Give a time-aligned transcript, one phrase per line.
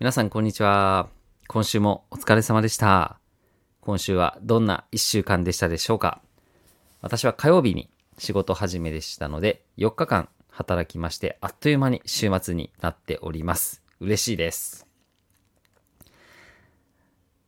[0.00, 1.08] 皆さんこんにちは。
[1.46, 3.20] 今週もお疲れ様でした。
[3.80, 6.20] 今週はどんな一週間でしたでしょうか
[7.00, 7.88] 私は火曜日に
[8.18, 13.84] 仕事始めでしたので、4日間働きまして、あっという間に週末になっております。
[14.00, 14.88] 嬉しいです。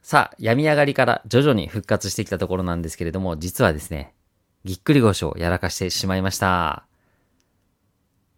[0.01, 4.15] さあ、病み上がりから徐々に復活してきたところなんですけれども、実はですね、
[4.65, 6.87] ぎっくり腰をやらかしてしまいました。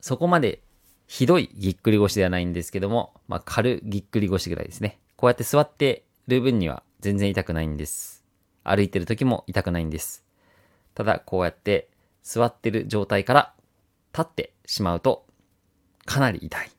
[0.01, 0.63] そこまで
[1.09, 5.01] ひどいぎっくり腰ではないんですけども、まあ、軽ぎっくり腰ぐらいですね。
[5.17, 8.25] こうやって座ってる分には全然痛くないんです。
[8.63, 10.23] 歩いてる時も痛くないんです。
[10.95, 11.89] ただ、こうやって
[12.23, 13.55] 座ってる状態から
[14.13, 15.25] 立ってしまうと
[16.05, 16.71] かなり痛い。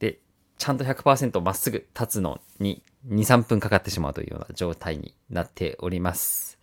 [0.00, 0.18] で、
[0.58, 6.58] ちゃんと100%まっすぐ立つのに2、3分かかってしまうというような状態になっております。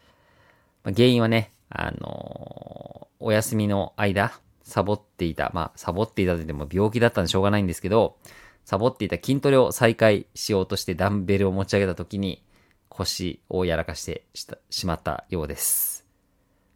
[0.84, 4.34] まあ原因はね、あのーお休みの間、
[4.64, 8.18] サボっていた、まあ、サボっていたと言っても病気だったんでしょうがないんですけど、
[8.66, 12.44] サボっていた筋トレを再開しようとしてダンベルを持ち上げた時に
[12.88, 16.08] 腰をやらかしてししまったようです。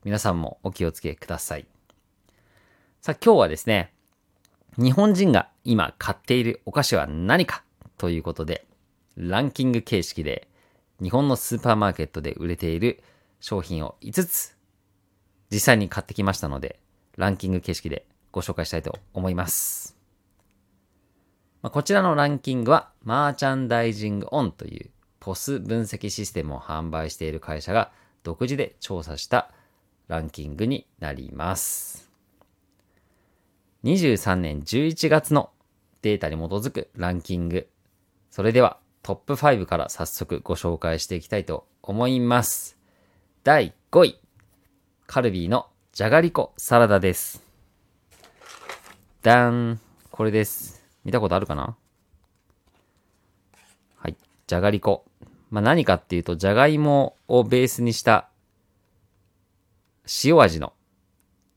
[0.04, 1.66] 皆さんもお気をつけください。
[3.02, 3.94] さあ今日はですね、
[4.78, 7.64] 日本人が今買っているお菓子は何か
[7.98, 8.66] ということで、
[9.16, 10.48] ランキング形式で
[11.02, 13.02] 日本のスーパーマーケットで売れている
[13.40, 14.56] 商品を5つ
[15.50, 16.80] 実際に買ってきましたので、
[17.18, 19.98] ランキング形式でご紹介したいと思います。
[21.62, 27.92] まあこちらのランキングは、マーチャンダイジングオンというポス分析システムを販売している会社が
[28.24, 29.52] 独自で調査した
[30.08, 32.10] ランキングになります。
[33.84, 35.50] 23年11月の
[36.02, 37.68] データに基づくランキング。
[38.30, 42.78] それではトップ5から早速ご紹介していきたいと思います。
[43.44, 44.20] 第5位。
[45.06, 47.42] カルビーのじゃがりこサラダです。
[49.24, 49.80] ダーン。
[50.12, 50.86] これです。
[51.04, 51.76] 見たことあるかな？
[53.96, 54.16] はい。
[54.46, 55.06] じゃがりこ。
[55.50, 58.30] まあ、何かっていうと、じゃがいもをベースにした
[60.24, 60.72] 塩味の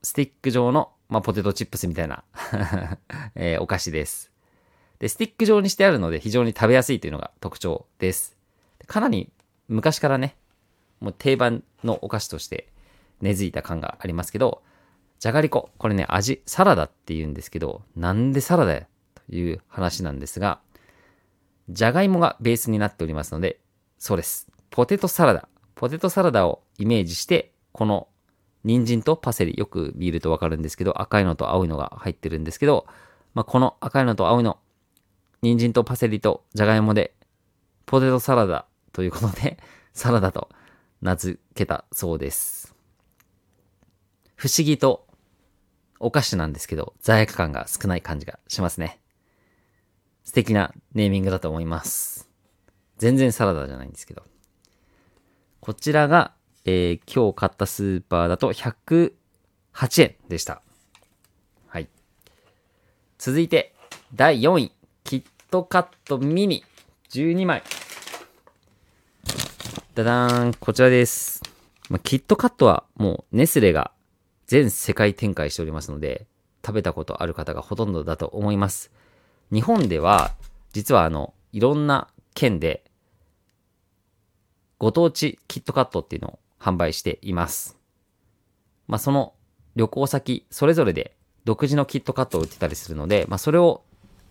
[0.01, 2.23] スティック状の、まあ、ポテトチップスみたいな、
[3.35, 4.31] えーお菓子です。
[4.97, 8.35] で、スティック状にしてあるので非常に食べやすいというのが特徴です。
[8.87, 9.31] かなり
[9.67, 10.35] 昔からね、
[10.99, 12.71] もう定番のお菓子として
[13.21, 14.61] 根付いた感がありますけど、
[15.19, 15.69] じゃがりこ。
[15.77, 20.59] これね、味、サラダって言うんですけど、なんでサラダやという話なんですが、
[21.69, 23.59] じゃがいもがベースになっておりますので、
[23.99, 24.47] そうです。
[24.71, 25.47] ポテトサラダ。
[25.75, 28.07] ポテトサラダをイメージして、この
[28.63, 32.85] 人参とパセリ、よく見るとわかるんですけど、赤いのと青いのが入ってるんですけど、
[33.33, 34.59] まあ、この赤いのと青いの、
[35.41, 37.13] 人参とパセリとじゃがいもで、
[37.85, 39.57] ポテトサラダということで、
[39.93, 40.49] サラダと
[41.01, 42.60] 名付けたそうです。
[44.41, 45.05] 不思議と
[45.99, 48.99] お菓子なんですけど、罪悪感が少ない感じがしますね。
[50.23, 52.27] 素敵なネーミングだと思います。
[52.97, 54.23] 全然サラダじゃないんですけど。
[55.59, 56.33] こちらが、
[56.65, 59.13] えー今日買ったスーパーだと108
[60.01, 60.63] 円でした。
[61.67, 61.87] はい。
[63.19, 63.75] 続いて、
[64.15, 64.71] 第4位。
[65.03, 66.65] キットカットミニ
[67.11, 67.61] 12枚。
[69.93, 71.43] ダダーン、こちらです。
[71.89, 73.91] まあ、キットカットはもうネスレが
[74.51, 76.27] 全世界展開しておりますので、
[76.61, 78.91] 食べたことある方がほとんどだと思います。
[79.49, 80.35] 日本では、
[80.73, 82.83] 実はあの、いろんな県で、
[84.77, 87.79] ご当地キットカットっていうのを販売しています。
[88.89, 89.35] まあ、その
[89.77, 93.85] 旅行先、それぞれで独自のキットカットを売ってたりするので、まあ、それを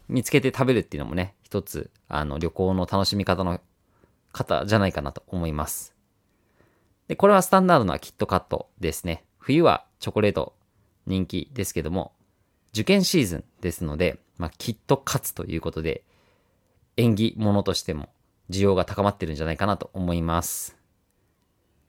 [0.06, 3.58] 見つけて食べるっていうのもね、一つ、あの、旅行の楽しみ方の
[4.32, 5.94] 方じゃないかなと思います。
[7.08, 9.24] で、これはスタンダードなキットカットですね。
[9.40, 10.54] 冬はチョコレート
[11.06, 12.12] 人気ですけども、
[12.72, 16.04] 受験シーズンですので、まあ、キットカツということで、
[16.96, 18.10] 縁起物としても
[18.50, 20.76] 需要が高まってるんじゃないかなと思います。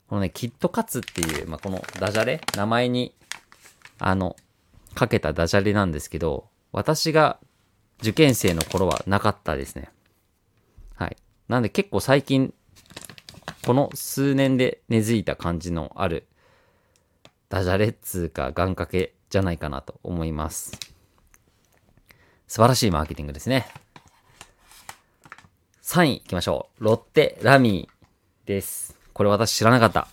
[0.08, 3.14] このね、キットカツっていう、まあ、このダジャレ、名前に、
[4.00, 4.36] あの、
[4.96, 7.40] かけたダジャレなんですけど、私が
[8.00, 9.90] 受験生の頃はなかったですね。
[10.96, 11.18] はい。
[11.48, 12.54] なんで結構最近、
[13.66, 16.28] この数年で根付いた感じのある
[17.52, 20.72] ダジャレっつうか願掛けじゃないかなと思います。
[22.48, 23.68] 素晴らしいマーケティングですね。
[25.84, 26.84] 3位行きましょう。
[26.86, 28.98] ロッテラミーです。
[29.12, 30.08] これ私知らなかった。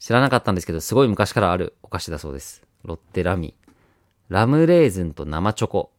[0.00, 2.64] 知らなかったんですけど、すごい昔からあるお菓子だそうです。
[2.82, 3.72] ロッテラミー。
[4.30, 5.92] ラムレーズンと生チョコ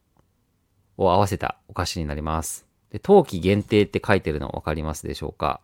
[0.97, 2.65] を合わせたお菓子になります。
[2.89, 5.61] で、冬季限定って書いてるのわかりますでしょうか？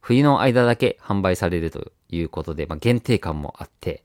[0.00, 4.02] 冬の間だけ販売されるということで、まあ、限定感もあって、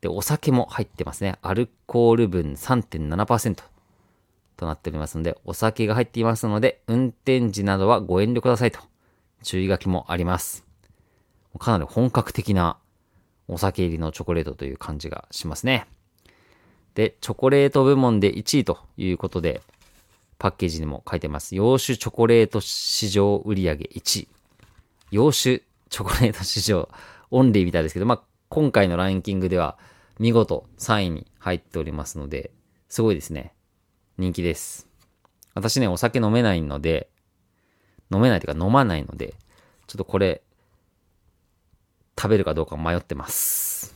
[0.00, 1.38] で、お酒も入ってますね。
[1.42, 3.62] アルコール分3.7%。
[4.58, 8.80] となっておりますので、お酒が入っていますので、運転時などはご遠慮くださいと、
[9.42, 10.66] 注意書きもあります。
[11.58, 12.76] かなり本格的な
[13.46, 15.86] お酒入りのチョコレートという感じがしますね。
[16.94, 19.62] で、チョコレート部門で1位ということで、
[20.38, 21.54] パッケージにも書いてます。
[21.54, 24.28] 洋酒チョコレート市場売上1位。
[25.12, 26.88] 洋酒チョコレート市場
[27.30, 29.78] オンリーみたいですけど、まあ、今回のランキングでは
[30.18, 32.50] 見事3位に入っておりますので、
[32.88, 33.54] すごいですね。
[34.16, 34.88] 人気です。
[35.54, 37.08] 私ね、お酒飲めないので、
[38.10, 39.34] 飲めないというか飲まないので、
[39.86, 40.42] ちょっとこれ、
[42.18, 43.94] 食べるかどうか迷ってます。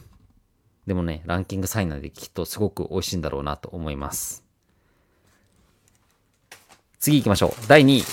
[0.87, 4.45] でもね、ランキング3位なのできっとすごく美味しいんだろうなと思います。
[6.99, 7.67] 次行きましょう。
[7.67, 8.05] 第2位。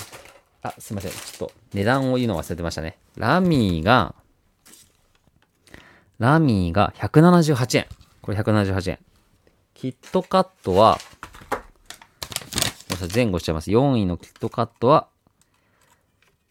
[0.62, 1.12] あ、すいません。
[1.12, 2.98] ちょっと値段を言うの忘れてましたね。
[3.16, 4.16] ラミーが、
[6.19, 7.88] ラミーが178円。
[8.21, 9.00] これ178円。
[9.74, 11.00] キットカットは、
[13.13, 13.71] 前後しちゃいます。
[13.71, 15.07] 4位のキットカットは、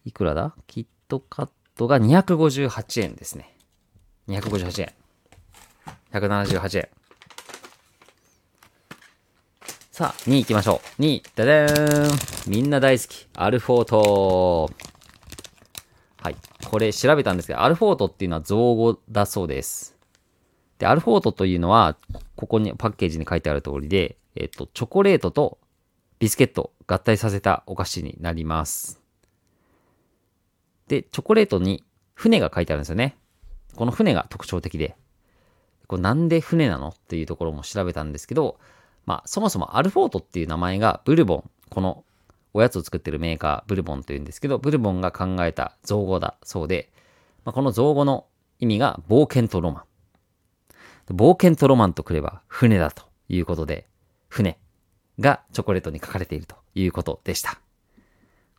[0.05, 0.55] いくらだ？
[0.65, 3.55] キットカットが258円ですね。
[4.27, 4.91] 258円。
[6.11, 6.89] 178円。
[9.91, 11.01] さあ、2位行きましょう。
[11.01, 12.17] 2位、ダダーン
[12.47, 13.27] みんな大好き。
[13.35, 14.71] アルフォート。
[16.21, 16.35] はい。
[16.65, 19.95] これ調べたんですけど、アルフォートっていうのは造語だそうです。
[20.77, 21.97] で、アルフォートというのは、
[22.35, 25.59] ここにパッケージに書いてある通りで、えっと、チョコレートと
[26.19, 29.01] ビスケット合体させたお菓子になります。
[30.87, 31.85] で、チョコレートに
[32.15, 33.15] 船が書いてあるんですよね。
[33.75, 34.97] この船が特徴的で、
[35.87, 38.59] これなんで船なのっていうところも調べたんですけど、
[39.05, 42.03] まあ、そもそもアルフォートっていう名前がブルボン、この
[42.53, 46.91] おやつを作ってるメーカー、ブルボンというんですけど、ブルボンが考えた造語だそうで、
[47.45, 48.25] まあ、この造語の
[48.59, 51.15] 意味が冒険とロマン。
[51.15, 53.87] 冒険とロマンとくれば船だということで、
[54.27, 54.59] 船
[55.19, 57.59] がチョコレートに書かれているということでした。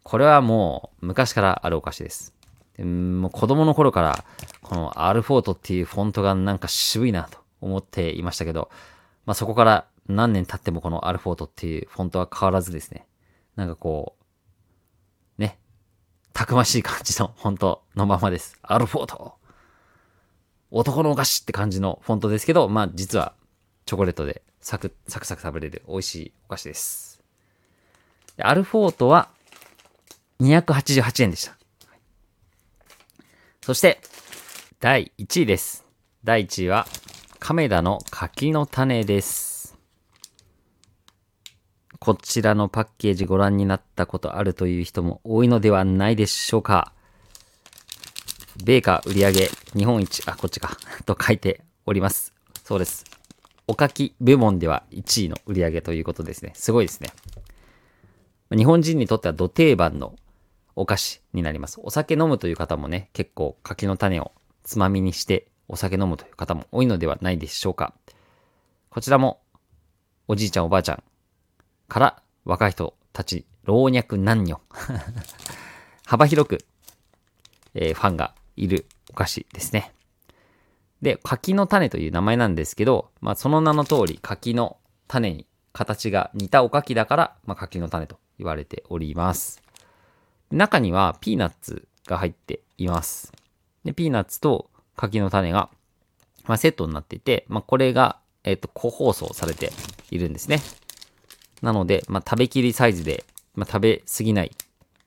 [0.02, 2.34] これはもう昔からあるお菓子です。
[2.78, 4.24] もう子供の頃から
[4.62, 8.70] このアルフォートっていうフォントがなんか渋いなと思っていましたけど、
[9.26, 13.06] まあそこから何年経ってもこのアルフォートっていうフォントは変わらずですね、
[13.60, 14.16] なんかこ
[15.38, 15.58] う、ね、
[16.32, 18.56] たくましい感じのフォントのままです。
[18.62, 19.34] アルフォート
[20.70, 23.34] 男のお菓子って感じのフォントですけど、まあ実は
[23.84, 27.20] チョコレートでサクサクサク食べれる美味しいお菓子です。
[28.38, 29.28] でアルフォートは
[30.40, 31.54] 288円でした。
[33.60, 34.00] そして、
[34.80, 35.84] 第1位です。
[36.24, 36.86] 第1位は、
[37.38, 39.49] 亀田の柿の種です。
[42.02, 46.94] こちらのパッケージご覧になったことあるという人も多いのではないでしょうか。
[48.64, 49.32] 米価売上
[49.76, 52.32] 日本一、あ、こっちか、と書いております。
[52.64, 53.04] そうです。
[53.66, 56.52] おかき部門では1位の売上ということですね。
[56.54, 57.10] すごいですね。
[58.50, 60.16] 日本人にとっては土定番の
[60.76, 61.80] お菓子になります。
[61.82, 64.32] お酒飲むという方もね、結構柿の種を
[64.62, 67.92] つまみにしてお酒飲むという方も多いのではないでしょうか。
[68.88, 69.42] こちらも
[70.28, 71.02] おじいちゃんおばあちゃん
[71.90, 74.60] から若い人たち、老若男女
[76.06, 76.64] 幅広く、
[77.74, 79.92] えー、ファンがいるお菓子ですね。
[81.02, 84.78] で、柿の種という名前なんですけど、まあその名の通り柿の
[85.08, 89.62] 種に形が似たおかきだから、まあ柿の種と言われております。
[90.50, 93.32] 中にはピーナッツが入っています。
[93.84, 95.70] で、ピーナッツと柿の種が、
[96.44, 99.72] まあ、セットになっていて、まあ、これが、えっ、と、個包装されて
[100.10, 100.60] いるんですね。
[101.62, 103.24] なので、まあ、食べきりサイズで、
[103.54, 104.52] まあ、食べすぎない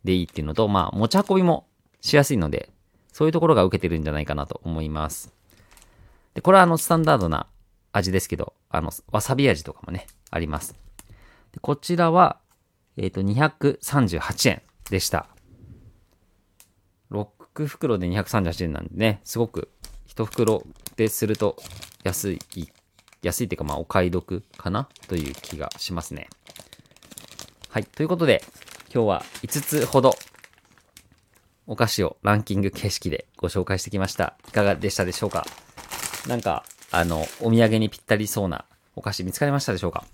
[0.03, 1.65] でいいっていうのと、まあ、持ち運びも
[2.01, 2.69] しやすいので、
[3.11, 5.33] そういうところが受けてるんじゃないかなと思います。
[6.33, 7.47] で、これはあの、スタンダードな
[7.91, 10.75] 味ですけど、あの、わさび味とかもね、あります。
[11.53, 12.39] でこちらは、
[12.97, 15.27] えっ、ー、と、238円でした。
[17.11, 19.69] 6袋で238円なんでね、すごく
[20.07, 20.63] 1袋
[20.95, 21.57] ですると
[22.03, 22.39] 安い、
[23.23, 24.87] 安いっていうかまあお買い得かな？
[25.07, 26.29] という気がしますね。
[27.69, 27.85] はい。
[27.85, 28.43] ということで、
[28.93, 30.13] 今日は5つほど
[31.65, 34.35] お菓子をランキング形式でご紹介してきました。
[34.49, 35.45] いかがでしたでしょうか？
[36.27, 38.65] なんか、あの、お土産にぴったりそうな
[38.95, 40.05] お菓子見つかりましたでしょうか？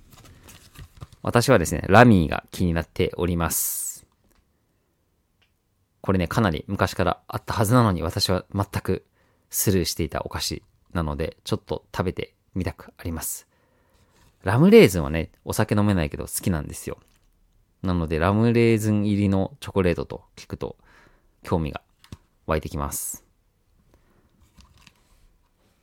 [1.22, 4.06] 私はですね、ラミーが気になっております。
[6.01, 9.06] これね、かなり昔からあったはずなのに私は全く
[9.50, 10.63] スルーしていたお菓子
[10.94, 13.48] なので、ちょっと食べてみたくあります。
[14.44, 16.98] ラムレーズンはね、お酒飲めないけど好きなんですよ。
[17.82, 20.78] なので、ラムレーズン入りのチョコレートと聞くと、
[21.44, 21.82] 興味が
[22.46, 23.24] 湧いてきます。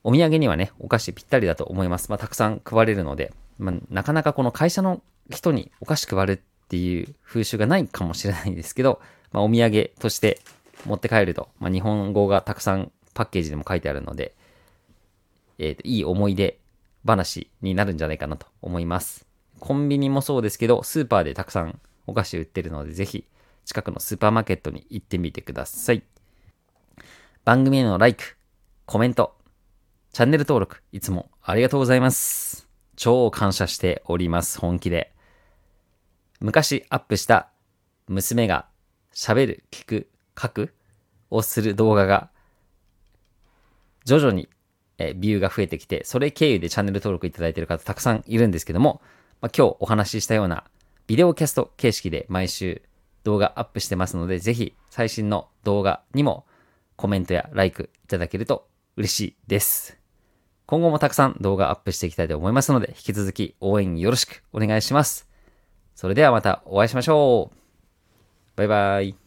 [0.04, 2.10] お土産にはね、お菓子ぴったりだと思います。
[2.10, 9.00] まあ、たくさん配れるので、まあ、なかなかこの会社の人にお菓子配るっていう風習がないかもしれないんですけど、
[9.32, 10.40] まあ、お土産として
[10.84, 14.34] 持って帰ると、まあ、日本語がたくさんパッケージでも書いてあるので、
[15.58, 16.58] えーと、いい思い出
[17.06, 19.26] 話になるんじゃないかなと思います。
[19.60, 23.26] コンビニもそうですけど、スーパーでたくさんお菓子売ってるので、ぜひ
[23.64, 26.02] 近くのスーパーマーケットに行ってみてください。
[27.44, 28.36] 番組への LIKE、
[28.84, 29.36] コメント、
[30.12, 32.68] チャンネル登録、いつもありがとうございます。
[32.96, 35.12] 超感謝しております、本気で。
[36.40, 37.50] 昔アップした
[38.08, 38.66] 娘が
[39.12, 40.10] 喋る、聞く、
[40.40, 40.74] 書く
[41.30, 42.30] をする動画が
[44.04, 44.48] 徐々に
[44.98, 49.00] えビューが増えてきて、それ経由でチャンネル登録いただいている方たくさんいるんですけども、
[49.40, 50.64] まあ、今日お話ししたような
[51.06, 52.82] ビデオキャスト形式で毎週
[53.24, 56.46] 動画アップしてますので、ぜひ最新の動画にも
[56.96, 59.98] コメントやライクいただけると嬉しいです。
[60.66, 65.28] 今後もたくさん動画アップしていきたいと思いますので、引き続き応援よろしくお願いします。
[65.94, 67.56] それではまたお会いしましょう。
[68.56, 69.25] バイバイ。